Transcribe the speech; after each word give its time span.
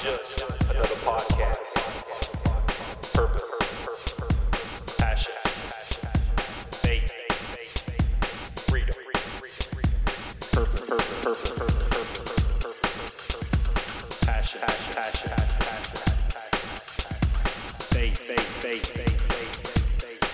just 0.00 0.40
another 0.70 0.94
podcast. 1.04 1.74
Purpose, 3.12 3.54
passion, 4.96 5.34
faith, 6.70 7.12
freedom. 8.70 8.94
Purpose, 10.52 10.88
purpose, 10.88 11.20
purpose, 11.20 11.54
purpose, 11.90 12.96
passion, 14.24 14.60
passion, 14.62 15.32
faith, 17.90 18.16
faith, 18.16 18.40
faith, 18.62 18.86
faith, 18.86 19.20
faith, 20.00 20.24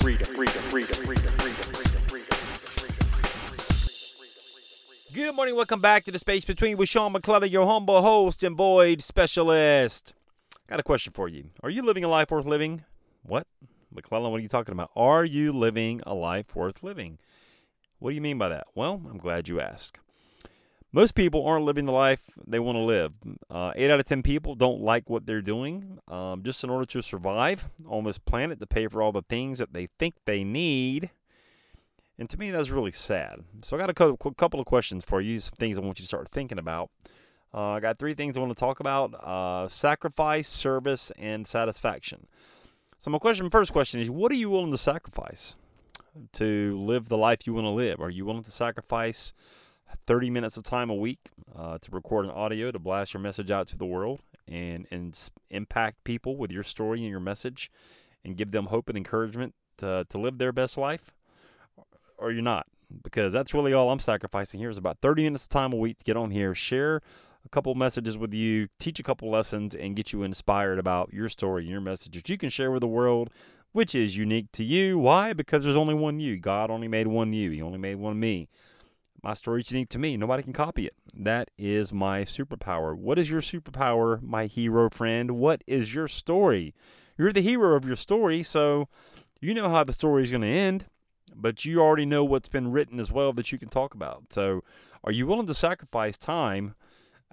freedom, 0.00 0.28
freedom, 0.34 0.62
freedom, 0.70 0.96
freedom, 1.04 1.32
freedom, 1.34 1.79
Good 5.20 5.36
morning. 5.36 5.54
Welcome 5.54 5.82
back 5.82 6.04
to 6.04 6.10
the 6.10 6.18
Space 6.18 6.46
Between 6.46 6.78
with 6.78 6.88
Sean 6.88 7.12
McClellan, 7.12 7.50
your 7.50 7.66
humble 7.66 8.00
host 8.00 8.42
and 8.42 8.56
void 8.56 9.02
specialist. 9.02 10.14
Got 10.66 10.80
a 10.80 10.82
question 10.82 11.12
for 11.12 11.28
you. 11.28 11.50
Are 11.62 11.68
you 11.68 11.82
living 11.82 12.04
a 12.04 12.08
life 12.08 12.30
worth 12.30 12.46
living? 12.46 12.84
What? 13.22 13.46
McClellan, 13.94 14.30
what 14.30 14.38
are 14.38 14.42
you 14.42 14.48
talking 14.48 14.72
about? 14.72 14.90
Are 14.96 15.26
you 15.26 15.52
living 15.52 16.00
a 16.06 16.14
life 16.14 16.56
worth 16.56 16.82
living? 16.82 17.18
What 17.98 18.12
do 18.12 18.14
you 18.14 18.22
mean 18.22 18.38
by 18.38 18.48
that? 18.48 18.68
Well, 18.74 19.02
I'm 19.10 19.18
glad 19.18 19.46
you 19.46 19.60
asked. 19.60 19.98
Most 20.90 21.14
people 21.14 21.46
aren't 21.46 21.66
living 21.66 21.84
the 21.84 21.92
life 21.92 22.22
they 22.46 22.58
want 22.58 22.76
to 22.76 22.82
live. 22.82 23.12
Uh, 23.50 23.72
eight 23.76 23.90
out 23.90 24.00
of 24.00 24.06
10 24.06 24.22
people 24.22 24.54
don't 24.54 24.80
like 24.80 25.10
what 25.10 25.26
they're 25.26 25.42
doing 25.42 25.98
um, 26.08 26.42
just 26.42 26.64
in 26.64 26.70
order 26.70 26.86
to 26.86 27.02
survive 27.02 27.68
on 27.86 28.04
this 28.04 28.18
planet 28.18 28.58
to 28.58 28.66
pay 28.66 28.88
for 28.88 29.02
all 29.02 29.12
the 29.12 29.22
things 29.28 29.58
that 29.58 29.74
they 29.74 29.88
think 29.98 30.14
they 30.24 30.44
need. 30.44 31.10
And 32.20 32.28
to 32.28 32.38
me, 32.38 32.50
that's 32.50 32.68
really 32.68 32.92
sad. 32.92 33.40
So 33.62 33.74
I 33.74 33.80
got 33.80 33.88
a 33.88 33.94
cou- 33.94 34.18
cou- 34.18 34.34
couple 34.34 34.60
of 34.60 34.66
questions 34.66 35.02
for 35.02 35.22
you, 35.22 35.40
some 35.40 35.56
things 35.58 35.78
I 35.78 35.80
want 35.80 35.98
you 35.98 36.02
to 36.02 36.06
start 36.06 36.28
thinking 36.30 36.58
about. 36.58 36.90
Uh, 37.52 37.70
I 37.70 37.80
got 37.80 37.98
three 37.98 38.12
things 38.12 38.36
I 38.36 38.40
want 38.40 38.52
to 38.52 38.60
talk 38.60 38.78
about: 38.78 39.14
uh, 39.14 39.68
sacrifice, 39.68 40.46
service, 40.46 41.10
and 41.18 41.46
satisfaction. 41.46 42.26
So 42.98 43.10
my 43.10 43.18
question, 43.18 43.48
first 43.48 43.72
question 43.72 44.00
is, 44.00 44.10
what 44.10 44.30
are 44.30 44.36
you 44.36 44.50
willing 44.50 44.70
to 44.70 44.78
sacrifice 44.78 45.56
to 46.34 46.78
live 46.78 47.08
the 47.08 47.16
life 47.16 47.46
you 47.46 47.54
want 47.54 47.64
to 47.64 47.70
live? 47.70 48.00
Are 48.00 48.10
you 48.10 48.26
willing 48.26 48.42
to 48.42 48.50
sacrifice 48.50 49.32
30 50.06 50.28
minutes 50.28 50.58
of 50.58 50.64
time 50.64 50.90
a 50.90 50.94
week 50.94 51.30
uh, 51.56 51.78
to 51.78 51.90
record 51.90 52.26
an 52.26 52.32
audio 52.32 52.70
to 52.70 52.78
blast 52.78 53.14
your 53.14 53.22
message 53.22 53.50
out 53.50 53.66
to 53.68 53.78
the 53.78 53.86
world 53.86 54.20
and 54.46 54.86
and 54.90 55.18
impact 55.48 56.04
people 56.04 56.36
with 56.36 56.52
your 56.52 56.64
story 56.64 57.00
and 57.00 57.08
your 57.08 57.18
message, 57.18 57.72
and 58.26 58.36
give 58.36 58.50
them 58.50 58.66
hope 58.66 58.90
and 58.90 58.98
encouragement 58.98 59.54
to, 59.78 60.04
to 60.10 60.18
live 60.18 60.36
their 60.36 60.52
best 60.52 60.76
life? 60.76 61.14
Or 62.20 62.30
you're 62.30 62.42
not 62.42 62.66
because 63.02 63.32
that's 63.32 63.54
really 63.54 63.72
all 63.72 63.90
I'm 63.90 63.98
sacrificing 63.98 64.60
here 64.60 64.70
is 64.70 64.78
about 64.78 64.98
30 65.00 65.24
minutes 65.24 65.44
of 65.44 65.50
time 65.50 65.72
a 65.72 65.76
week 65.76 65.98
to 65.98 66.04
get 66.04 66.16
on 66.16 66.30
here, 66.30 66.54
share 66.54 67.00
a 67.44 67.48
couple 67.48 67.74
messages 67.74 68.18
with 68.18 68.34
you, 68.34 68.68
teach 68.78 69.00
a 69.00 69.02
couple 69.02 69.30
lessons, 69.30 69.74
and 69.74 69.96
get 69.96 70.12
you 70.12 70.22
inspired 70.22 70.78
about 70.78 71.12
your 71.12 71.28
story 71.28 71.62
and 71.62 71.70
your 71.70 71.80
message 71.80 72.14
that 72.14 72.28
you 72.28 72.36
can 72.36 72.50
share 72.50 72.70
with 72.70 72.80
the 72.80 72.88
world, 72.88 73.30
which 73.72 73.94
is 73.94 74.16
unique 74.16 74.50
to 74.52 74.64
you. 74.64 74.98
Why? 74.98 75.32
Because 75.32 75.64
there's 75.64 75.76
only 75.76 75.94
one 75.94 76.20
you. 76.20 76.36
God 76.36 76.70
only 76.70 76.88
made 76.88 77.06
one 77.06 77.32
you. 77.32 77.50
He 77.50 77.62
only 77.62 77.78
made 77.78 77.96
one 77.96 78.18
me. 78.18 78.48
My 79.22 79.34
story 79.34 79.60
is 79.60 79.70
unique 79.70 79.90
to 79.90 79.98
me. 79.98 80.16
Nobody 80.16 80.42
can 80.42 80.52
copy 80.52 80.86
it. 80.86 80.94
That 81.14 81.50
is 81.58 81.92
my 81.92 82.22
superpower. 82.22 82.96
What 82.96 83.18
is 83.18 83.30
your 83.30 83.42
superpower, 83.42 84.22
my 84.22 84.46
hero 84.46 84.88
friend? 84.90 85.32
What 85.32 85.62
is 85.66 85.94
your 85.94 86.08
story? 86.08 86.74
You're 87.18 87.32
the 87.32 87.42
hero 87.42 87.76
of 87.76 87.84
your 87.84 87.96
story, 87.96 88.42
so 88.42 88.88
you 89.40 89.52
know 89.52 89.68
how 89.68 89.84
the 89.84 89.92
story 89.92 90.22
is 90.22 90.30
going 90.30 90.42
to 90.42 90.48
end 90.48 90.86
but 91.34 91.64
you 91.64 91.80
already 91.80 92.06
know 92.06 92.24
what's 92.24 92.48
been 92.48 92.70
written 92.70 93.00
as 93.00 93.12
well 93.12 93.32
that 93.34 93.52
you 93.52 93.58
can 93.58 93.68
talk 93.68 93.94
about. 93.94 94.24
So, 94.30 94.62
are 95.02 95.12
you 95.12 95.26
willing 95.26 95.46
to 95.46 95.54
sacrifice 95.54 96.18
time 96.18 96.74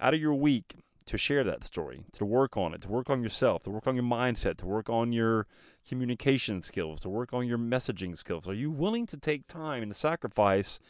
out 0.00 0.14
of 0.14 0.20
your 0.20 0.34
week 0.34 0.76
to 1.06 1.18
share 1.18 1.44
that 1.44 1.64
story, 1.64 2.04
to 2.12 2.24
work 2.24 2.56
on 2.56 2.74
it, 2.74 2.82
to 2.82 2.88
work 2.88 3.10
on 3.10 3.22
yourself, 3.22 3.62
to 3.62 3.70
work 3.70 3.86
on 3.86 3.94
your 3.94 4.04
mindset, 4.04 4.56
to 4.58 4.66
work 4.66 4.90
on 4.90 5.12
your 5.12 5.46
communication 5.88 6.60
skills, 6.62 7.00
to 7.00 7.08
work 7.08 7.32
on 7.32 7.46
your 7.46 7.58
messaging 7.58 8.16
skills? 8.16 8.48
Are 8.48 8.54
you 8.54 8.70
willing 8.70 9.06
to 9.06 9.16
take 9.16 9.46
time 9.46 9.82
and 9.82 9.92
to 9.92 9.98
sacrifice 9.98 10.80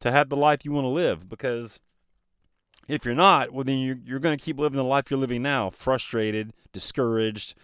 to 0.00 0.10
have 0.10 0.28
the 0.28 0.36
life 0.36 0.64
you 0.64 0.72
want 0.72 0.84
to 0.84 0.88
live? 0.88 1.28
Because 1.28 1.78
if 2.88 3.04
you're 3.04 3.14
not, 3.14 3.52
well, 3.52 3.64
then 3.64 3.78
you're, 3.78 3.98
you're 4.04 4.18
going 4.18 4.36
to 4.36 4.42
keep 4.42 4.58
living 4.58 4.76
the 4.76 4.84
life 4.84 5.10
you're 5.10 5.20
living 5.20 5.42
now, 5.42 5.70
frustrated, 5.70 6.52
discouraged, 6.72 7.54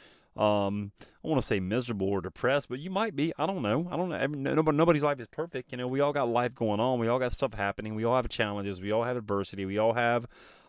um, 0.40 0.90
I 1.22 1.28
want 1.28 1.38
to 1.38 1.46
say 1.46 1.60
miserable 1.60 2.08
or 2.08 2.22
depressed, 2.22 2.70
but 2.70 2.78
you 2.78 2.88
might 2.88 3.14
be. 3.14 3.30
I 3.36 3.44
don't 3.44 3.60
know. 3.60 3.86
I 3.90 3.96
don't 3.98 4.08
know. 4.08 4.54
Nobody, 4.54 4.76
nobody's 4.76 5.02
life 5.02 5.20
is 5.20 5.28
perfect. 5.28 5.70
You 5.70 5.76
know, 5.76 5.86
we 5.86 6.00
all 6.00 6.14
got 6.14 6.30
life 6.30 6.54
going 6.54 6.80
on. 6.80 6.98
We 6.98 7.08
all 7.08 7.18
got 7.18 7.34
stuff 7.34 7.52
happening. 7.52 7.94
We 7.94 8.04
all 8.04 8.16
have 8.16 8.28
challenges. 8.30 8.80
We 8.80 8.90
all 8.90 9.04
have 9.04 9.18
adversity. 9.18 9.66
We 9.66 9.76
all 9.76 9.92
have 9.92 10.26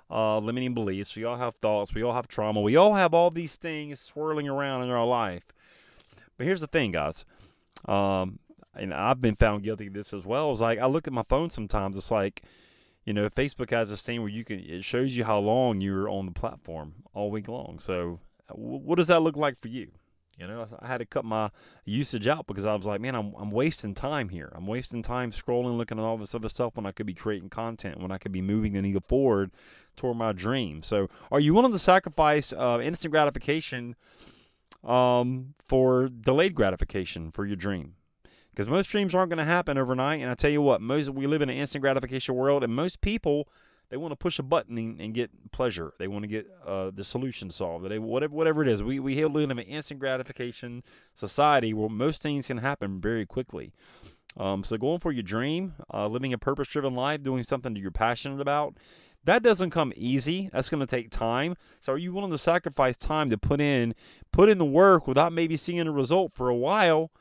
uh, 0.09 0.39
limiting 0.39 0.73
beliefs. 0.73 1.15
We 1.15 1.23
all 1.23 1.37
have 1.37 1.55
thoughts. 1.55 1.93
We 1.93 2.03
all 2.03 2.11
have 2.11 2.27
trauma. 2.27 2.59
We 2.59 2.75
all 2.75 2.95
have 2.95 3.13
all 3.13 3.31
these 3.31 3.55
things 3.55 4.01
swirling 4.01 4.49
around 4.49 4.83
in 4.83 4.89
our 4.89 5.05
life. 5.05 5.53
But 6.37 6.47
here's 6.47 6.61
the 6.61 6.67
thing, 6.67 6.91
guys. 6.91 7.23
Um, 7.85 8.39
and 8.75 8.93
I've 8.93 9.21
been 9.21 9.37
found 9.37 9.63
guilty 9.63 9.87
of 9.87 9.93
this 9.93 10.13
as 10.13 10.25
well. 10.25 10.51
It's 10.51 10.59
like 10.59 10.79
I 10.79 10.87
look 10.87 11.07
at 11.07 11.13
my 11.13 11.23
phone 11.29 11.49
sometimes. 11.49 11.95
It's 11.95 12.11
like, 12.11 12.41
you 13.05 13.13
know, 13.13 13.29
Facebook 13.29 13.69
has 13.69 13.89
this 13.89 14.01
thing 14.01 14.19
where 14.19 14.29
you 14.29 14.43
can. 14.43 14.59
It 14.59 14.83
shows 14.83 15.15
you 15.15 15.23
how 15.23 15.39
long 15.39 15.79
you're 15.79 16.09
on 16.09 16.25
the 16.25 16.33
platform 16.33 16.95
all 17.13 17.31
week 17.31 17.47
long. 17.47 17.79
So 17.79 18.19
what 18.57 18.97
does 18.97 19.07
that 19.07 19.21
look 19.21 19.35
like 19.35 19.59
for 19.59 19.67
you? 19.67 19.91
You 20.37 20.47
know, 20.47 20.67
I 20.79 20.87
had 20.87 20.99
to 20.99 21.05
cut 21.05 21.23
my 21.23 21.51
usage 21.85 22.25
out 22.25 22.47
because 22.47 22.65
I 22.65 22.73
was 22.73 22.85
like, 22.85 22.99
man, 22.99 23.15
I'm, 23.15 23.33
I'm 23.37 23.51
wasting 23.51 23.93
time 23.93 24.29
here. 24.29 24.51
I'm 24.55 24.65
wasting 24.65 25.03
time 25.03 25.29
scrolling, 25.31 25.77
looking 25.77 25.99
at 25.99 26.03
all 26.03 26.17
this 26.17 26.33
other 26.33 26.49
stuff 26.49 26.75
when 26.75 26.87
I 26.87 26.91
could 26.91 27.05
be 27.05 27.13
creating 27.13 27.49
content, 27.49 27.99
when 27.99 28.11
I 28.11 28.17
could 28.17 28.31
be 28.31 28.41
moving 28.41 28.73
the 28.73 28.81
needle 28.81 29.03
forward 29.07 29.51
toward 29.95 30.17
my 30.17 30.31
dream. 30.31 30.81
So, 30.81 31.09
are 31.31 31.39
you 31.39 31.53
willing 31.53 31.71
to 31.73 31.79
sacrifice 31.79 32.53
uh, 32.53 32.79
instant 32.81 33.11
gratification 33.11 33.95
um, 34.83 35.53
for 35.63 36.09
delayed 36.09 36.55
gratification 36.55 37.29
for 37.29 37.45
your 37.45 37.57
dream? 37.57 37.93
Because 38.49 38.67
most 38.67 38.87
dreams 38.87 39.13
aren't 39.13 39.29
going 39.29 39.37
to 39.37 39.45
happen 39.45 39.77
overnight. 39.77 40.21
And 40.21 40.29
I 40.29 40.33
tell 40.33 40.51
you 40.51 40.61
what, 40.61 40.81
most 40.81 41.09
we 41.11 41.27
live 41.27 41.43
in 41.43 41.49
an 41.49 41.57
instant 41.57 41.83
gratification 41.83 42.33
world, 42.33 42.63
and 42.63 42.73
most 42.73 43.01
people 43.01 43.47
they 43.91 43.97
want 43.97 44.13
to 44.13 44.15
push 44.15 44.39
a 44.39 44.43
button 44.43 44.77
and, 44.77 44.99
and 45.01 45.13
get 45.13 45.29
pleasure. 45.51 45.93
They 45.99 46.07
want 46.07 46.23
to 46.23 46.27
get 46.27 46.47
uh, 46.65 46.91
the 46.91 47.03
solution 47.03 47.49
solved. 47.49 47.87
They 47.87 47.99
whatever 47.99 48.33
whatever 48.33 48.63
it 48.63 48.69
is. 48.69 48.81
We 48.81 48.99
we 48.99 49.23
live 49.25 49.51
in 49.51 49.59
an 49.59 49.65
instant 49.65 49.99
gratification 49.99 50.83
society 51.13 51.73
where 51.73 51.89
most 51.89 52.23
things 52.23 52.47
can 52.47 52.57
happen 52.57 53.01
very 53.01 53.25
quickly. 53.25 53.73
Um, 54.37 54.63
so 54.63 54.77
going 54.77 54.99
for 54.99 55.11
your 55.11 55.23
dream, 55.23 55.73
uh, 55.93 56.07
living 56.07 56.31
a 56.31 56.37
purpose-driven 56.37 56.95
life, 56.95 57.21
doing 57.21 57.43
something 57.43 57.73
that 57.73 57.81
you're 57.81 57.91
passionate 57.91 58.39
about, 58.39 58.77
that 59.25 59.43
doesn't 59.43 59.71
come 59.71 59.91
easy. 59.97 60.49
That's 60.53 60.69
going 60.69 60.79
to 60.79 60.87
take 60.87 61.11
time. 61.11 61.55
So 61.81 61.91
are 61.91 61.97
you 61.97 62.13
willing 62.13 62.31
to 62.31 62.37
sacrifice 62.37 62.95
time 62.95 63.29
to 63.29 63.37
put 63.37 63.59
in 63.59 63.93
put 64.31 64.47
in 64.47 64.57
the 64.57 64.65
work 64.65 65.05
without 65.05 65.33
maybe 65.33 65.57
seeing 65.57 65.85
a 65.85 65.91
result 65.91 66.31
for 66.33 66.47
a 66.47 66.55
while? 66.55 67.11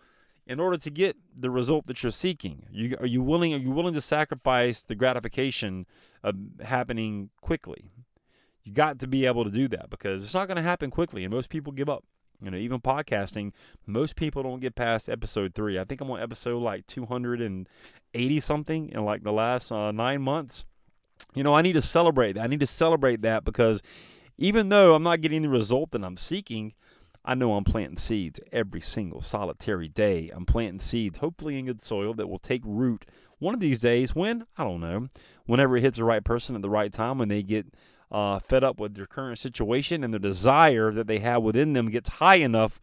In 0.51 0.59
order 0.59 0.77
to 0.77 0.91
get 0.91 1.17
the 1.39 1.49
result 1.49 1.87
that 1.87 2.03
you're 2.03 2.11
seeking? 2.11 2.67
You, 2.73 2.97
are 2.99 3.07
you 3.07 3.23
willing? 3.23 3.55
Are 3.55 3.59
you 3.59 3.71
willing 3.71 3.95
to 3.95 4.01
sacrifice 4.01 4.83
the 4.83 4.97
gratification 4.97 5.87
of 6.25 6.35
happening 6.61 7.31
quickly? 7.41 7.93
You 8.65 8.73
got 8.73 8.99
to 8.99 9.07
be 9.07 9.27
able 9.27 9.45
to 9.45 9.51
do 9.51 9.69
that 9.69 9.91
because 9.91 10.25
it's 10.25 10.35
not 10.35 10.49
going 10.49 10.57
to 10.57 10.63
happen 10.63 10.91
quickly, 10.91 11.23
and 11.23 11.33
most 11.33 11.51
people 11.51 11.73
give 11.73 11.89
up. 11.89 12.05
You 12.43 12.51
know, 12.51 12.57
even 12.57 12.81
podcasting, 12.81 13.53
most 13.87 14.17
people 14.17 14.43
don't 14.43 14.61
get 14.61 14.75
past 14.75 15.09
episode 15.09 15.55
three. 15.55 15.79
I 15.79 15.85
think 15.85 16.01
I'm 16.01 16.11
on 16.11 16.21
episode 16.21 16.59
like 16.59 16.85
280 16.89 18.41
something 18.41 18.89
in 18.89 19.05
like 19.05 19.23
the 19.23 19.33
last 19.33 19.71
uh, 19.71 19.93
nine 19.93 20.21
months. 20.21 20.65
You 21.35 21.45
know, 21.45 21.55
I 21.55 21.63
need 21.63 21.75
to 21.75 21.83
celebrate. 21.83 22.39
I 22.39 22.49
need 22.49 22.61
to 22.61 22.67
celebrate 22.67 23.23
that 23.23 23.45
because 23.45 23.83
even 24.39 24.71
though 24.71 24.95
I'm 24.95 25.03
not 25.03 25.21
getting 25.21 25.43
the 25.43 25.49
result 25.49 25.93
that 25.93 26.03
I'm 26.03 26.17
seeking, 26.17 26.73
I 27.31 27.35
know 27.37 27.55
I'm 27.55 27.63
planting 27.63 27.97
seeds 27.97 28.41
every 28.51 28.81
single 28.81 29.23
solitary 29.23 29.87
day. 29.87 30.33
I'm 30.35 30.45
planting 30.45 30.81
seeds, 30.81 31.19
hopefully 31.19 31.57
in 31.61 31.67
good 31.67 31.81
soil, 31.81 32.13
that 32.15 32.27
will 32.27 32.41
take 32.41 32.61
root 32.65 33.07
one 33.39 33.55
of 33.55 33.61
these 33.61 33.79
days 33.79 34.17
when, 34.17 34.47
I 34.59 34.65
don't 34.65 34.81
know, 34.81 35.07
whenever 35.47 35.77
it 35.77 35.83
hits 35.83 35.97
the 35.97 36.03
right 36.03 36.25
person 36.25 36.57
at 36.57 36.63
the 36.63 36.69
right 36.69 36.93
time, 36.93 37.19
when 37.19 37.29
they 37.29 37.45
get 37.45 37.67
uh, 38.11 38.41
fed 38.41 38.65
up 38.65 38.81
with 38.81 38.97
their 38.97 39.07
current 39.07 39.39
situation 39.39 40.03
and 40.03 40.13
the 40.13 40.19
desire 40.19 40.91
that 40.91 41.07
they 41.07 41.21
have 41.21 41.45
within 41.45 41.73
them 41.73 41.89
gets 41.89 42.09
high 42.09 42.35
enough 42.35 42.81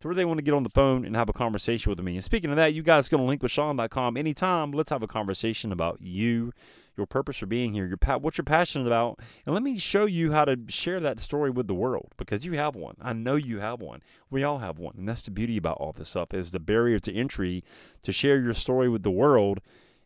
to 0.00 0.08
where 0.08 0.16
they 0.16 0.24
want 0.24 0.38
to 0.38 0.44
get 0.44 0.54
on 0.54 0.64
the 0.64 0.68
phone 0.68 1.04
and 1.04 1.14
have 1.14 1.28
a 1.28 1.32
conversation 1.32 1.88
with 1.88 2.00
me. 2.00 2.16
And 2.16 2.24
speaking 2.24 2.50
of 2.50 2.56
that, 2.56 2.74
you 2.74 2.82
guys 2.82 3.08
can 3.08 3.18
go 3.18 3.30
to 3.30 3.38
linkwithsean.com 3.38 4.16
anytime. 4.16 4.72
Let's 4.72 4.90
have 4.90 5.04
a 5.04 5.06
conversation 5.06 5.70
about 5.70 6.00
you, 6.00 6.52
your 6.96 7.06
purpose 7.06 7.36
for 7.38 7.46
being 7.46 7.74
here, 7.74 7.86
your 7.86 7.96
pa- 7.96 8.16
what 8.18 8.38
you're 8.38 8.44
passionate 8.44 8.86
about, 8.86 9.20
and 9.44 9.54
let 9.54 9.62
me 9.62 9.78
show 9.78 10.06
you 10.06 10.32
how 10.32 10.44
to 10.44 10.58
share 10.68 11.00
that 11.00 11.20
story 11.20 11.50
with 11.50 11.66
the 11.66 11.74
world 11.74 12.12
because 12.16 12.44
you 12.44 12.52
have 12.52 12.74
one. 12.74 12.96
I 13.00 13.12
know 13.12 13.36
you 13.36 13.60
have 13.60 13.80
one. 13.80 14.02
We 14.30 14.44
all 14.44 14.58
have 14.58 14.78
one, 14.78 14.94
and 14.96 15.08
that's 15.08 15.22
the 15.22 15.30
beauty 15.30 15.56
about 15.56 15.78
all 15.78 15.92
this 15.92 16.08
stuff 16.10 16.34
is 16.34 16.50
the 16.50 16.60
barrier 16.60 16.98
to 17.00 17.14
entry 17.14 17.64
to 18.02 18.12
share 18.12 18.40
your 18.40 18.54
story 18.54 18.88
with 18.88 19.02
the 19.02 19.10
world 19.10 19.60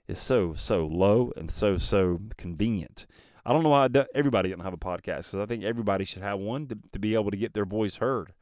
is 0.08 0.18
so 0.18 0.54
so 0.54 0.86
low 0.86 1.32
and 1.36 1.50
so 1.50 1.78
so 1.78 2.20
convenient. 2.36 3.06
I 3.44 3.52
don't 3.52 3.62
know 3.62 3.70
why 3.70 3.88
everybody 4.14 4.50
doesn't 4.50 4.64
have 4.64 4.74
a 4.74 4.78
podcast 4.78 5.30
because 5.30 5.36
I 5.36 5.46
think 5.46 5.64
everybody 5.64 6.04
should 6.04 6.22
have 6.22 6.38
one 6.38 6.66
to, 6.68 6.78
to 6.92 6.98
be 6.98 7.14
able 7.14 7.30
to 7.30 7.36
get 7.36 7.54
their 7.54 7.64
voice 7.64 7.96
heard. 7.96 8.32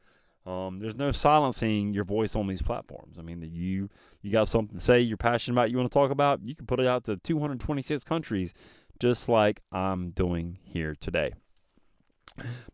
Um, 0.45 0.79
there's 0.79 0.95
no 0.95 1.11
silencing 1.11 1.93
your 1.93 2.05
voice 2.05 2.35
on 2.35 2.47
these 2.47 2.61
platforms. 2.61 3.19
I 3.19 3.21
mean, 3.21 3.41
you 3.53 3.89
you 4.21 4.31
got 4.31 4.47
something 4.47 4.77
to 4.77 4.83
say, 4.83 4.99
you're 5.01 5.17
passionate 5.17 5.55
about, 5.55 5.71
you 5.71 5.77
want 5.77 5.91
to 5.91 5.93
talk 5.93 6.11
about, 6.11 6.41
you 6.43 6.55
can 6.55 6.65
put 6.65 6.79
it 6.79 6.87
out 6.87 7.03
to 7.05 7.17
226 7.17 8.03
countries, 8.03 8.53
just 8.99 9.29
like 9.29 9.61
I'm 9.71 10.11
doing 10.11 10.57
here 10.63 10.95
today. 10.99 11.33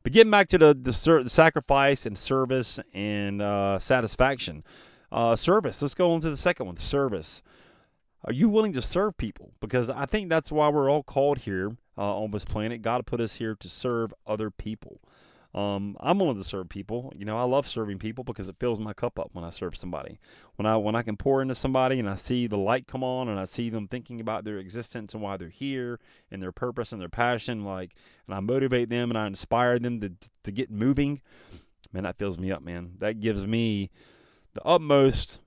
But 0.04 0.12
getting 0.12 0.32
back 0.32 0.48
to 0.50 0.58
the 0.58 0.74
the, 0.74 1.22
the 1.24 1.30
sacrifice 1.30 2.06
and 2.06 2.18
service 2.18 2.80
and 2.94 3.42
uh, 3.42 3.80
satisfaction, 3.80 4.64
uh, 5.12 5.36
service. 5.36 5.82
Let's 5.82 5.96
go 5.96 6.12
on 6.12 6.20
to 6.22 6.30
the 6.30 6.38
second 6.38 6.68
one. 6.68 6.78
Service. 6.78 7.42
Are 8.26 8.34
you 8.34 8.50
willing 8.50 8.74
to 8.74 8.82
serve 8.82 9.18
people? 9.18 9.52
Because 9.60 9.90
I 9.90 10.06
think 10.06 10.30
that's 10.30 10.52
why 10.52 10.68
we're 10.70 10.90
all 10.90 11.04
called 11.04 11.40
here 11.40 11.78
uh, 11.98 12.18
on 12.18 12.32
this 12.32 12.46
planet. 12.46 12.82
God 12.82 13.06
put 13.06 13.22
us 13.22 13.36
here 13.36 13.56
to 13.56 13.70
serve 13.70 14.14
other 14.26 14.50
people. 14.50 15.00
Um, 15.56 15.96
I'm 16.02 16.20
willing 16.20 16.36
to 16.36 16.44
serve 16.44 16.68
people. 16.68 17.14
You 17.16 17.24
know, 17.24 17.38
I 17.38 17.44
love 17.44 17.66
serving 17.66 17.98
people 17.98 18.26
because 18.26 18.50
it 18.50 18.58
fills 18.60 18.78
my 18.78 18.92
cup 18.92 19.18
up 19.18 19.30
when 19.32 19.46
I 19.46 19.50
serve 19.52 19.78
somebody. 19.78 20.20
When 20.58 20.66
I 20.66 20.76
when 20.76 20.96
I 20.96 21.02
can 21.02 21.16
pour 21.16 21.42
into 21.42 21.56
somebody 21.56 21.98
and 21.98 22.10
I 22.10 22.16
see 22.16 22.46
the 22.46 22.58
light 22.58 22.88
come 22.88 23.06
on 23.06 23.30
and 23.30 23.40
I 23.40 23.46
see 23.46 23.70
them 23.70 23.88
thinking 23.88 24.20
about 24.20 24.44
their 24.44 24.58
existence 24.58 25.14
and 25.14 25.24
why 25.24 25.38
they're 25.38 25.48
here 25.48 25.98
and 26.30 26.42
their 26.42 26.52
purpose 26.52 26.92
and 26.92 27.02
their 27.02 27.08
passion, 27.08 27.64
like, 27.64 27.96
and 28.28 28.36
I 28.36 28.42
motivate 28.42 28.90
them 28.90 29.10
and 29.10 29.18
I 29.18 29.28
inspire 29.28 29.80
them 29.80 30.02
to 30.02 30.12
to 30.44 30.52
get 30.52 30.70
moving. 30.70 31.22
Man, 31.94 32.04
that 32.04 32.18
fills 32.18 32.38
me 32.38 32.52
up, 32.52 32.62
man. 32.62 32.96
That 33.00 33.22
gives 33.22 33.48
me 33.48 33.92
the 34.56 34.64
utmost 34.66 35.40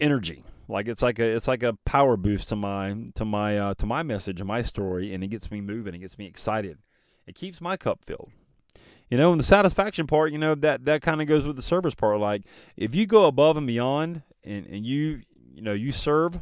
energy 0.00 0.42
like 0.68 0.86
it's 0.86 1.02
like 1.02 1.18
a 1.18 1.28
it's 1.28 1.48
like 1.48 1.62
a 1.62 1.74
power 1.84 2.16
boost 2.16 2.50
to 2.50 2.56
my 2.56 2.94
to 3.14 3.24
my 3.24 3.58
uh, 3.58 3.74
to 3.74 3.86
my 3.86 4.02
message 4.02 4.40
and 4.40 4.48
my 4.48 4.62
story 4.62 5.12
and 5.12 5.24
it 5.24 5.28
gets 5.28 5.50
me 5.50 5.60
moving 5.60 5.94
it 5.94 5.98
gets 5.98 6.18
me 6.18 6.26
excited 6.26 6.78
it 7.26 7.34
keeps 7.34 7.60
my 7.60 7.76
cup 7.76 8.04
filled 8.06 8.30
you 9.10 9.16
know 9.16 9.32
and 9.32 9.40
the 9.40 9.44
satisfaction 9.44 10.06
part 10.06 10.32
you 10.32 10.38
know 10.38 10.54
that 10.54 10.84
that 10.84 11.02
kind 11.02 11.20
of 11.20 11.26
goes 11.26 11.46
with 11.46 11.56
the 11.56 11.62
service 11.62 11.94
part. 11.94 12.20
Like 12.20 12.42
if 12.76 12.94
you 12.94 13.06
go 13.06 13.26
above 13.26 13.56
and 13.56 13.66
beyond 13.66 14.22
and, 14.44 14.66
and 14.66 14.84
you 14.86 15.22
you 15.54 15.62
know 15.62 15.72
you 15.72 15.92
serve 15.92 16.40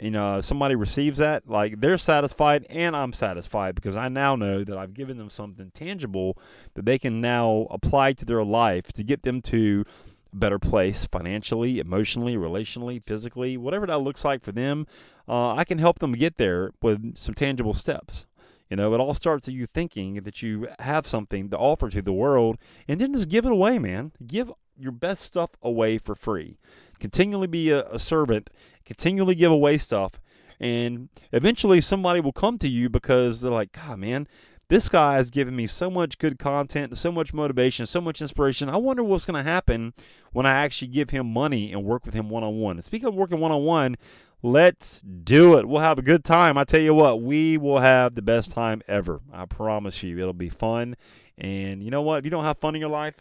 you 0.00 0.10
know 0.10 0.40
somebody 0.40 0.74
receives 0.74 1.18
that 1.18 1.48
like 1.48 1.80
they're 1.80 1.98
satisfied 1.98 2.66
and 2.70 2.96
i'm 2.96 3.12
satisfied 3.12 3.74
because 3.74 3.96
i 3.96 4.08
now 4.08 4.34
know 4.34 4.64
that 4.64 4.78
i've 4.78 4.94
given 4.94 5.18
them 5.18 5.28
something 5.28 5.70
tangible 5.72 6.38
that 6.74 6.84
they 6.84 6.98
can 6.98 7.20
now 7.20 7.66
apply 7.70 8.12
to 8.12 8.24
their 8.24 8.42
life 8.42 8.92
to 8.92 9.04
get 9.04 9.22
them 9.22 9.42
to 9.42 9.84
a 10.32 10.36
better 10.36 10.58
place 10.58 11.04
financially 11.06 11.78
emotionally 11.78 12.36
relationally 12.36 13.02
physically 13.04 13.56
whatever 13.56 13.86
that 13.86 13.98
looks 13.98 14.24
like 14.24 14.42
for 14.42 14.52
them 14.52 14.86
uh, 15.28 15.54
i 15.54 15.64
can 15.64 15.78
help 15.78 15.98
them 15.98 16.12
get 16.12 16.38
there 16.38 16.70
with 16.82 17.16
some 17.16 17.34
tangible 17.34 17.74
steps 17.74 18.26
you 18.70 18.76
know, 18.76 18.94
it 18.94 19.00
all 19.00 19.14
starts 19.14 19.46
with 19.46 19.56
you 19.56 19.66
thinking 19.66 20.14
that 20.22 20.42
you 20.42 20.68
have 20.78 21.06
something 21.06 21.50
to 21.50 21.58
offer 21.58 21.90
to 21.90 22.00
the 22.00 22.12
world 22.12 22.56
and 22.88 23.00
then 23.00 23.12
just 23.12 23.28
give 23.28 23.44
it 23.44 23.52
away, 23.52 23.78
man. 23.78 24.12
Give 24.24 24.52
your 24.78 24.92
best 24.92 25.22
stuff 25.22 25.50
away 25.60 25.98
for 25.98 26.14
free. 26.14 26.56
Continually 27.00 27.48
be 27.48 27.70
a, 27.70 27.86
a 27.88 27.98
servant, 27.98 28.48
continually 28.84 29.34
give 29.34 29.50
away 29.50 29.76
stuff, 29.76 30.20
and 30.60 31.08
eventually 31.32 31.80
somebody 31.80 32.20
will 32.20 32.32
come 32.32 32.58
to 32.58 32.68
you 32.68 32.88
because 32.88 33.40
they're 33.40 33.50
like, 33.50 33.72
God, 33.72 33.98
man, 33.98 34.28
this 34.68 34.88
guy 34.88 35.16
has 35.16 35.30
given 35.30 35.56
me 35.56 35.66
so 35.66 35.90
much 35.90 36.18
good 36.18 36.38
content, 36.38 36.96
so 36.96 37.10
much 37.10 37.34
motivation, 37.34 37.86
so 37.86 38.00
much 38.00 38.20
inspiration. 38.20 38.68
I 38.68 38.76
wonder 38.76 39.02
what's 39.02 39.24
going 39.24 39.42
to 39.42 39.50
happen 39.50 39.94
when 40.32 40.46
I 40.46 40.52
actually 40.52 40.88
give 40.88 41.10
him 41.10 41.32
money 41.32 41.72
and 41.72 41.82
work 41.82 42.04
with 42.04 42.14
him 42.14 42.30
one 42.30 42.44
on 42.44 42.60
one. 42.60 42.80
Speaking 42.82 43.08
of 43.08 43.14
working 43.14 43.40
one 43.40 43.50
on 43.50 43.64
one, 43.64 43.96
Let's 44.42 45.00
do 45.00 45.58
it. 45.58 45.68
We'll 45.68 45.82
have 45.82 45.98
a 45.98 46.02
good 46.02 46.24
time. 46.24 46.56
I 46.56 46.64
tell 46.64 46.80
you 46.80 46.94
what, 46.94 47.20
we 47.20 47.58
will 47.58 47.78
have 47.78 48.14
the 48.14 48.22
best 48.22 48.52
time 48.52 48.80
ever. 48.88 49.20
I 49.32 49.44
promise 49.44 50.02
you. 50.02 50.18
It'll 50.18 50.32
be 50.32 50.48
fun. 50.48 50.96
And 51.36 51.82
you 51.82 51.90
know 51.90 52.00
what? 52.00 52.20
If 52.20 52.24
you 52.24 52.30
don't 52.30 52.44
have 52.44 52.58
fun 52.58 52.74
in 52.74 52.80
your 52.80 52.90
life, 52.90 53.16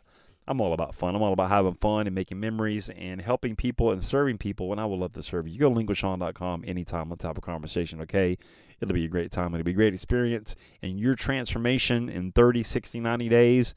I'm 0.47 0.61
all 0.61 0.71
about 0.71 0.95
fun. 0.95 1.15
I'm 1.15 1.21
all 1.21 1.33
about 1.33 1.49
having 1.49 1.73
fun 1.73 2.07
and 2.07 2.15
making 2.15 2.39
memories 2.39 2.89
and 2.89 3.21
helping 3.21 3.55
people 3.55 3.91
and 3.91 4.03
serving 4.03 4.37
people. 4.37 4.71
And 4.71 4.79
I 4.79 4.85
would 4.85 4.97
love 4.97 5.11
to 5.13 5.23
serve 5.23 5.45
you. 5.45 5.53
You 5.53 5.59
go 5.59 5.69
to 5.69 5.75
linkwithsean.com 5.75 6.63
anytime. 6.65 7.09
Let's 7.09 7.23
have 7.23 7.37
a 7.37 7.41
conversation, 7.41 8.01
okay? 8.01 8.37
It'll 8.79 8.93
be 8.93 9.05
a 9.05 9.09
great 9.09 9.31
time. 9.31 9.53
It'll 9.53 9.65
be 9.65 9.71
a 9.71 9.75
great 9.75 9.93
experience. 9.93 10.55
And 10.81 10.99
your 10.99 11.15
transformation 11.15 12.07
in 12.07 12.31
30, 12.31 12.63
60, 12.63 12.99
90 13.01 13.29
days 13.29 13.75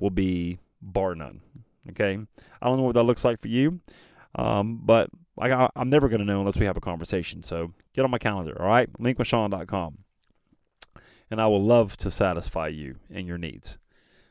will 0.00 0.10
be 0.10 0.58
bar 0.82 1.14
none, 1.14 1.40
okay? 1.90 2.18
I 2.60 2.66
don't 2.66 2.78
know 2.78 2.84
what 2.84 2.96
that 2.96 3.04
looks 3.04 3.24
like 3.24 3.40
for 3.40 3.48
you, 3.48 3.80
um, 4.34 4.80
but 4.82 5.08
I, 5.40 5.68
I'm 5.76 5.90
never 5.90 6.08
going 6.08 6.20
to 6.20 6.26
know 6.26 6.40
unless 6.40 6.58
we 6.58 6.66
have 6.66 6.76
a 6.76 6.80
conversation. 6.80 7.42
So 7.42 7.72
get 7.94 8.04
on 8.04 8.10
my 8.10 8.18
calendar, 8.18 8.56
all 8.60 8.66
right? 8.66 8.92
Linkwithsean.com. 8.94 9.98
And 11.30 11.40
I 11.40 11.46
will 11.46 11.62
love 11.62 11.96
to 11.98 12.10
satisfy 12.10 12.68
you 12.68 12.96
and 13.10 13.26
your 13.26 13.38
needs. 13.38 13.78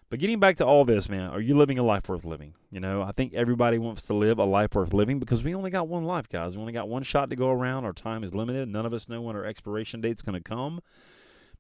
But 0.10 0.20
getting 0.20 0.40
back 0.40 0.58
to 0.58 0.66
all 0.66 0.86
this, 0.86 1.08
man, 1.08 1.30
are 1.30 1.40
you 1.40 1.56
living 1.56 1.78
a 1.78 1.84
life 1.84 2.10
worth 2.10 2.26
living? 2.26 2.56
You 2.72 2.80
know, 2.80 3.04
I 3.04 3.12
think 3.12 3.34
everybody 3.36 3.78
wants 3.78 4.02
to 4.04 4.16
live 4.16 4.40
a 4.40 4.44
life 4.44 4.74
worth 4.74 4.94
living 4.94 5.20
because 5.20 5.44
we 5.44 5.54
only 5.54 5.70
got 5.70 5.88
one 5.88 6.04
life, 6.04 6.28
guys. 6.28 6.58
We 6.58 6.62
only 6.62 6.74
got 6.74 6.90
one 6.90 7.04
shot 7.04 7.30
to 7.30 7.36
go 7.36 7.52
around. 7.52 7.86
Our 7.86 7.94
time 7.94 8.24
is 8.24 8.34
limited. 8.34 8.68
None 8.68 8.88
of 8.88 8.94
us 8.94 9.08
know 9.08 9.22
when 9.22 9.36
our 9.36 9.46
expiration 9.46 10.02
date's 10.02 10.24
going 10.24 10.42
to 10.42 10.44
come. 10.44 10.82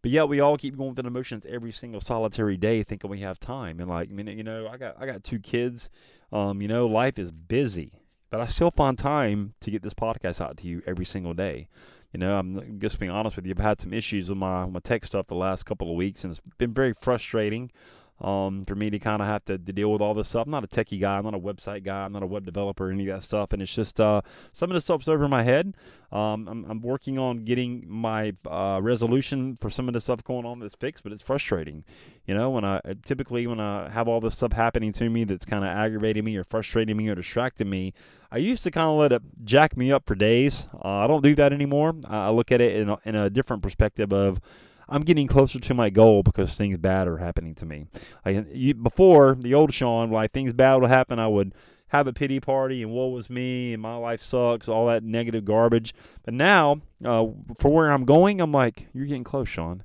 But 0.01 0.12
yet 0.12 0.30
we 0.30 0.40
all 0.40 0.57
keep 0.57 0.78
going 0.78 0.96
through 0.96 1.04
the 1.04 1.12
motions 1.12 1.46
every 1.46 1.72
single 1.72 2.01
solitary 2.01 2.57
day, 2.57 2.84
thinking 2.84 3.10
we 3.10 3.19
have 3.19 3.40
time. 3.40 3.80
And 3.80 3.90
like, 3.90 4.10
you 4.10 4.44
know, 4.44 4.68
I 4.68 4.78
got 4.78 4.96
I 5.00 5.06
got 5.06 5.24
two 5.24 5.40
kids. 5.40 5.90
Um, 6.31 6.62
you 6.62 6.68
know, 6.68 6.88
life 6.88 7.19
is 7.19 7.31
busy 7.31 7.99
but 8.30 8.42
I 8.42 8.48
still 8.48 8.72
find 8.72 8.98
time 8.98 9.54
to 9.62 9.72
get 9.72 9.81
this 9.81 9.94
podcast 9.94 10.42
out 10.42 10.58
to 10.58 10.68
you 10.68 10.81
every 10.86 11.06
single 11.06 11.34
day. 11.34 11.68
You 12.14 12.20
know, 12.20 12.38
I'm 12.38 12.80
just 12.80 13.00
being 13.00 13.12
honest 13.12 13.36
with 13.36 13.46
you. 13.46 13.54
I've 13.56 13.64
had 13.64 13.81
some 13.81 13.94
issues 13.94 14.30
with 14.30 14.38
my 14.38 14.66
my 14.66 14.80
tech 14.80 15.06
stuff 15.06 15.28
the 15.28 15.36
last 15.36 15.64
couple 15.64 15.90
of 15.90 15.96
weeks, 15.96 16.24
and 16.24 16.31
it's 16.31 16.42
been 16.58 16.74
very 16.74 16.94
frustrating 16.94 17.72
um, 18.21 18.66
for 18.66 18.75
me 18.75 18.89
to 18.89 19.00
kind 19.00 19.21
of 19.21 19.27
have 19.27 19.45
to, 19.45 19.57
to, 19.57 19.74
deal 19.74 19.92
with 19.92 20.01
all 20.01 20.13
this 20.13 20.27
stuff. 20.27 20.45
I'm 20.45 20.51
not 20.51 20.63
a 20.63 20.68
techie 20.68 21.00
guy. 21.00 21.18
I'm 21.18 21.24
not 21.24 21.33
a 21.33 21.39
website 21.39 21.83
guy. 21.83 22.04
I'm 22.04 22.12
not 22.12 22.24
a 22.24 22.27
web 22.27 22.45
developer, 22.45 22.92
any 22.92 23.07
of 23.07 23.16
that 23.16 23.24
stuff. 23.24 23.54
And 23.54 23.62
it's 23.62 23.74
just 23.74 24.00
uh, 24.00 24.21
some 24.51 24.69
of 24.69 24.74
the 24.74 24.81
stuff's 24.81 25.07
over 25.07 25.27
my 25.27 25.44
head. 25.44 25.75
Um, 26.12 26.48
I'm, 26.48 26.66
I'm, 26.66 26.81
working 26.81 27.19
on 27.19 27.44
getting 27.44 27.86
my 27.88 28.33
uh, 28.48 28.80
resolution 28.81 29.56
for 29.57 29.69
some 29.69 29.88
of 29.88 29.94
the 29.94 30.01
stuff 30.01 30.24
going 30.24 30.45
on 30.45 30.60
that's 30.60 30.75
fixed, 30.75 31.04
but 31.04 31.13
it's 31.13 31.21
frustrating. 31.21 31.83
You 32.25 32.33
know, 32.33 32.50
when 32.50 32.66
I 32.66 32.81
typically 33.04 33.45
when 33.45 33.60
I 33.60 33.89
have 33.89 34.07
all 34.07 34.19
this 34.19 34.36
stuff 34.36 34.51
happening 34.51 34.92
to 34.94 35.10
me 35.10 35.24
that's 35.24 35.45
kind 35.45 35.63
of 35.63 35.69
aggravating 35.69 36.25
me 36.25 36.36
or 36.36 36.44
frustrating 36.44 36.98
me 36.98 37.10
or 37.10 37.15
distracting 37.15 37.69
me, 37.69 37.94
I 38.31 38.38
used 38.38 38.63
to 38.63 38.72
kind 38.72 38.89
of 38.89 38.98
let 38.98 39.12
it 39.12 39.22
jack 39.44 39.77
me 39.77 39.92
up 39.92 40.07
for 40.07 40.15
days. 40.15 40.68
Uh, 40.74 40.88
I 40.88 41.07
don't 41.07 41.24
do 41.24 41.36
that 41.36 41.54
anymore. 41.54 41.95
I 42.07 42.31
look 42.31 42.51
at 42.51 42.60
it 42.60 42.75
in 42.75 42.89
a, 42.89 42.98
in 43.06 43.15
a 43.15 43.30
different 43.30 43.62
perspective 43.62 44.12
of 44.12 44.42
I'm 44.89 45.03
getting 45.03 45.27
closer 45.27 45.59
to 45.59 45.74
my 45.74 45.89
goal 45.89 46.24
because 46.24 46.53
things 46.53 46.77
bad 46.77 47.07
are 47.07 47.18
happening 47.18 47.56
to 47.56 47.65
me. 47.65 47.86
Like 48.25 48.47
you, 48.51 48.74
before, 48.74 49.36
the 49.39 49.53
old 49.53 49.74
Sean, 49.74 50.12
like 50.12 50.31
things 50.31 50.53
bad 50.53 50.75
would 50.75 50.89
happen, 50.89 51.19
I 51.19 51.27
would 51.27 51.53
have 51.89 52.07
a 52.07 52.13
pity 52.13 52.39
party 52.39 52.81
and 52.83 52.91
woe 52.91 53.09
was 53.09 53.30
me 53.30 53.74
and 53.74 53.81
my 53.81 53.95
life 53.95 54.21
sucks, 54.21 54.68
all 54.68 54.88
that 54.88 55.03
negative 55.03 55.45
garbage. 55.45 55.94
But 56.24 56.33
now, 56.33 56.81
uh, 57.03 57.27
for 57.57 57.71
where 57.71 57.91
I'm 57.91 58.06
going, 58.06 58.41
I'm 58.41 58.51
like, 58.51 58.88
you're 58.94 59.06
getting 59.06 59.24
close, 59.24 59.50
Sean. 59.50 59.84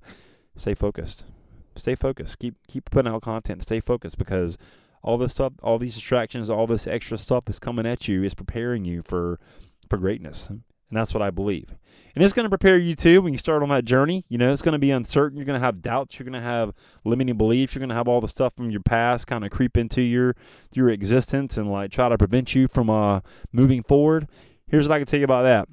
Stay 0.57 0.75
focused. 0.75 1.25
Stay 1.77 1.95
focused. 1.95 2.39
Keep 2.39 2.55
keep 2.69 2.91
putting 2.91 3.13
out 3.13 3.23
content. 3.23 3.63
Stay 3.63 3.81
focused 3.81 4.19
because 4.19 4.57
all 5.03 5.19
this 5.19 5.33
stuff, 5.33 5.53
all 5.63 5.79
these 5.79 5.95
distractions, 5.95 6.49
all 6.49 6.67
this 6.67 6.87
extra 6.87 7.19
stuff 7.19 7.45
that's 7.47 7.59
coming 7.59 7.87
at 7.87 8.07
you 8.07 8.23
is 8.23 8.35
preparing 8.35 8.85
you 8.85 9.03
for 9.03 9.41
for 9.89 9.99
greatness. 9.99 10.51
And 10.95 11.01
that's 11.01 11.13
what 11.13 11.25
I 11.25 11.31
believe. 11.31 11.75
And 12.15 12.23
it's 12.23 12.33
going 12.33 12.45
to 12.45 12.49
prepare 12.49 12.79
you 12.79 12.95
too 12.95 13.21
when 13.21 13.33
you 13.33 13.39
start 13.39 13.65
on 13.65 13.69
that 13.71 13.85
journey. 13.85 14.25
You 14.29 14.39
know, 14.39 14.53
it's 14.53 14.63
going 14.63 14.75
to 14.75 14.79
be 14.79 14.93
uncertain. 14.93 15.37
You're 15.37 15.45
going 15.45 15.61
to 15.61 15.67
have 15.67 15.83
doubts. 15.83 16.17
You're 16.17 16.25
going 16.25 16.41
to 16.41 16.49
have 16.49 16.73
limiting 17.05 17.37
beliefs. 17.37 17.75
You're 17.75 17.81
going 17.81 17.89
to 17.89 17.97
have 17.97 18.07
all 18.07 18.21
the 18.21 18.29
stuff 18.29 18.55
from 18.55 18.71
your 18.71 18.81
past 18.81 19.27
kind 19.27 19.45
of 19.45 19.51
creep 19.51 19.77
into 19.77 20.03
your 20.03 20.37
your 20.73 20.91
existence 20.91 21.57
and 21.57 21.69
like 21.69 21.91
try 21.91 22.09
to 22.09 22.17
prevent 22.17 22.55
you 22.55 22.69
from 22.69 22.91
uh, 22.91 23.23
moving 23.51 23.83
forward. 23.83 24.29
Here's 24.69 24.89
what 24.89 24.95
I 24.95 24.99
can 24.99 25.09
tell 25.09 25.19
you 25.19 25.25
about 25.25 25.43
that. 25.43 25.69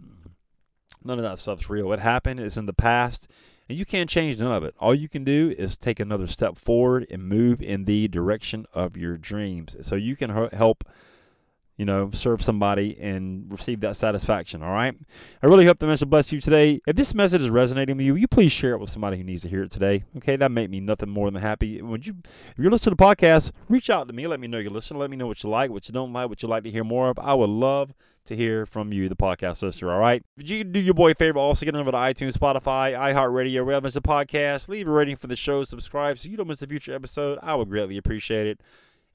None 1.04 1.20
of 1.20 1.24
that 1.24 1.38
stuff's 1.38 1.70
real. 1.70 1.94
It 1.94 2.00
happened. 2.00 2.40
It's 2.40 2.58
in 2.58 2.66
the 2.66 2.74
past. 2.74 3.28
And 3.70 3.78
you 3.78 3.86
can't 3.86 4.10
change 4.10 4.40
none 4.40 4.52
of 4.52 4.64
it. 4.64 4.74
All 4.80 4.96
you 4.96 5.08
can 5.08 5.24
do 5.24 5.54
is 5.56 5.78
take 5.78 6.00
another 6.00 6.26
step 6.26 6.58
forward 6.58 7.06
and 7.12 7.30
move 7.30 7.62
in 7.62 7.86
the 7.86 8.08
direction 8.08 8.66
of 8.74 8.98
your 8.98 9.18
dreams. 9.18 9.78
So 9.82 9.94
you 9.94 10.16
can 10.16 10.32
help 10.52 10.84
you 11.82 11.86
know, 11.86 12.12
serve 12.14 12.44
somebody 12.44 12.96
and 13.02 13.52
receive 13.52 13.80
that 13.80 13.98
satisfaction. 13.98 14.62
All 14.62 14.70
right. 14.70 14.96
I 15.42 15.48
really 15.48 15.66
hope 15.66 15.80
the 15.80 15.88
message 15.88 16.08
bless 16.08 16.32
you 16.32 16.40
today. 16.40 16.80
If 16.86 16.96
this 16.96 17.16
message 17.16 17.42
is 17.42 17.50
resonating 17.50 17.98
with 17.98 18.06
you, 18.06 18.14
you 18.14 18.28
please 18.28 18.52
share 18.52 18.74
it 18.74 18.78
with 18.78 18.92
somebody 18.92 19.18
who 19.18 19.24
needs 19.24 19.42
to 19.42 19.50
hear 19.50 19.64
it 19.64 19.72
today. 19.72 20.04
Okay, 20.18 20.36
that 20.36 20.52
make 20.52 20.70
me 20.70 20.80
nothing 20.80 21.10
more 21.10 21.32
than 21.32 21.42
happy. 21.42 21.82
Would 21.82 22.06
you, 22.06 22.18
if 22.24 22.54
you're 22.56 22.70
listening 22.70 22.96
to 22.96 23.04
the 23.04 23.04
podcast, 23.04 23.52
reach 23.68 23.90
out 23.90 24.08
to 24.08 24.14
me. 24.14 24.28
Let 24.28 24.40
me 24.40 24.48
know 24.48 24.60
you 24.60 24.70
listen. 24.70 25.00
Let 25.00 25.10
me 25.10 25.18
know 25.18 25.26
what 25.26 25.42
you 25.42 25.50
like, 25.50 25.72
what 25.72 25.88
you 25.88 25.92
don't 25.92 26.14
like, 26.14 26.30
what 26.30 26.44
you 26.44 26.48
like 26.48 26.64
to 26.66 26.70
hear 26.70 26.84
more 26.84 27.10
of. 27.10 27.18
I 27.18 27.34
would 27.34 27.50
love 27.50 27.96
to 28.26 28.36
hear 28.36 28.68
from 28.68 28.94
you, 28.94 29.10
the 29.10 29.16
podcast 29.16 29.64
listener. 29.64 29.92
All 29.92 30.00
right. 30.00 30.24
If 30.38 30.52
you 30.52 30.64
do 30.64 30.80
your 30.80 30.94
boy 30.94 31.14
a 31.14 31.16
favor, 31.16 31.40
also 31.40 31.66
get 31.66 31.74
over 31.74 31.90
to 31.90 31.98
iTunes, 31.98 32.38
Spotify, 32.38 32.94
iHeartRadio, 32.94 33.66
wherever 33.66 33.88
it's 33.88 33.96
a 33.96 34.02
podcast. 34.02 34.70
Leave 34.70 34.88
a 34.88 34.92
rating 34.92 35.16
for 35.16 35.26
the 35.26 35.36
show, 35.36 35.64
subscribe 35.64 36.20
so 36.20 36.30
you 36.30 36.38
don't 36.38 36.48
miss 36.48 36.62
a 36.62 36.68
future 36.68 36.94
episode. 36.94 37.40
I 37.42 37.56
would 37.56 37.70
greatly 37.70 37.98
appreciate 37.98 38.46
it. 38.46 38.62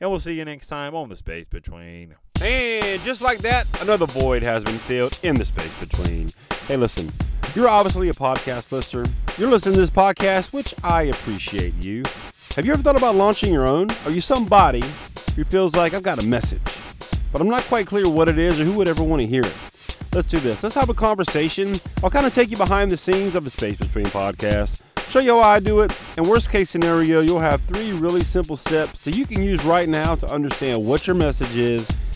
And 0.00 0.11
we'll 0.11 0.18
see 0.18 0.35
you 0.35 0.44
next 0.44 0.66
time 0.66 0.96
on 0.96 1.11
the 1.11 1.16
space 1.16 1.46
between. 1.46 2.16
And 2.43 3.00
just 3.02 3.23
like 3.23 3.38
that, 3.38 3.66
another 3.81 4.07
void 4.07 4.43
has 4.43 4.62
been 4.62 4.78
filled 4.78 5.19
in 5.23 5.37
the 5.37 5.45
space 5.45 5.73
between. 5.81 6.33
Hey, 6.69 6.76
listen, 6.76 7.11
you're 7.55 7.69
obviously 7.69 8.09
a 8.09 8.14
podcast 8.14 8.73
listener. 8.73 9.05
You're 9.38 9.50
listening 9.50 9.75
to 9.75 9.81
this 9.81 9.90
podcast, 9.90 10.52
which 10.52 10.75
I 10.85 11.05
appreciate 11.05 11.75
you. 11.75 12.02
Have 12.55 12.66
you 12.66 12.73
ever 12.73 12.83
thought 12.83 12.97
about 12.97 13.14
launching 13.14 13.52
your 13.52 13.66
own? 13.66 13.90
Are 14.05 14.11
you 14.11 14.21
somebody 14.21 14.85
who 15.35 15.45
feels 15.45 15.75
like 15.75 15.95
I've 15.95 16.02
got 16.02 16.23
a 16.23 16.26
message, 16.26 16.61
but 17.33 17.40
I'm 17.40 17.49
not 17.49 17.62
quite 17.64 17.87
clear 17.87 18.09
what 18.09 18.28
it 18.28 18.38
is 18.38 18.61
or 18.61 18.64
who 18.64 18.73
would 18.73 18.88
ever 18.88 19.02
want 19.02 19.23
to 19.23 19.26
hear 19.26 19.43
it? 19.43 19.55
Let's 20.12 20.28
do 20.28 20.38
this. 20.38 20.62
Let's 20.62 20.75
have 20.75 20.88
a 20.88 20.95
conversation. 20.95 21.81
I'll 22.02 22.11
kind 22.11 22.26
of 22.26 22.35
take 22.35 22.50
you 22.50 22.57
behind 22.57 22.90
the 22.90 22.97
scenes 22.97 23.35
of 23.35 23.45
the 23.45 23.50
Space 23.50 23.76
Between 23.76 24.07
podcast 24.07 24.78
show 25.09 25.21
you 25.21 25.40
how 25.40 25.49
I 25.49 25.61
do 25.61 25.81
it, 25.81 25.93
and 26.16 26.28
worst 26.28 26.50
case 26.50 26.69
scenario, 26.69 27.21
you'll 27.21 27.40
have 27.40 27.61
three 27.62 27.93
really 27.93 28.25
simple 28.25 28.57
steps 28.57 29.05
that 29.05 29.16
you 29.16 29.25
can 29.25 29.43
use 29.43 29.64
right 29.64 29.88
now 29.88 30.14
to 30.16 30.28
understand 30.28 30.85
what 30.85 31.07
your 31.07 31.16
message 31.16 31.57
is 31.57 31.88